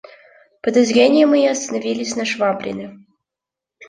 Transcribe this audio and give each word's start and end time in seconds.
Подозрения 0.63 1.27
мои 1.27 1.45
остановились 1.45 2.15
на 2.15 2.25
Швабрине. 2.25 3.05